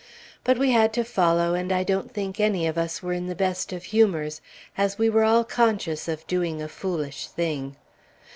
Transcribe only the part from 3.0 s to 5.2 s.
were in the best of humors, as we